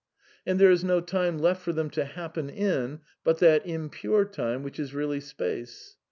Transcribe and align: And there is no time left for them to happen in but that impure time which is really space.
And 0.47 0.57
there 0.59 0.71
is 0.71 0.83
no 0.83 0.99
time 0.99 1.37
left 1.37 1.61
for 1.61 1.73
them 1.73 1.91
to 1.91 2.05
happen 2.05 2.49
in 2.49 3.01
but 3.23 3.37
that 3.37 3.67
impure 3.67 4.25
time 4.25 4.63
which 4.63 4.79
is 4.79 4.95
really 4.95 5.19
space. 5.19 5.95